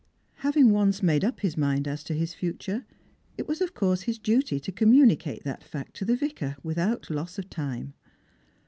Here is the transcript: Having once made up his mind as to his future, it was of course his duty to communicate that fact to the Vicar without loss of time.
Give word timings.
Having 0.37 0.71
once 0.71 1.03
made 1.03 1.23
up 1.23 1.41
his 1.41 1.55
mind 1.55 1.87
as 1.87 2.03
to 2.05 2.15
his 2.15 2.33
future, 2.33 2.85
it 3.37 3.47
was 3.47 3.61
of 3.61 3.75
course 3.75 4.01
his 4.01 4.17
duty 4.17 4.59
to 4.59 4.71
communicate 4.71 5.43
that 5.43 5.63
fact 5.63 5.95
to 5.97 6.05
the 6.05 6.15
Vicar 6.15 6.55
without 6.63 7.11
loss 7.11 7.37
of 7.37 7.51
time. 7.51 7.93